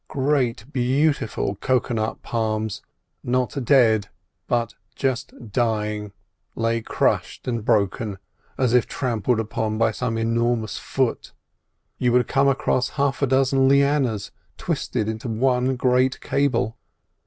[0.07, 2.81] Great, beautiful cocoa nut palms,
[3.23, 4.07] not dead,
[4.47, 6.11] but just dying,
[6.55, 8.17] lay crushed and broken
[8.57, 11.33] as if trampled upon by some enormous foot.
[11.99, 16.79] You would come across half a dozen lianas twisted into one great cable.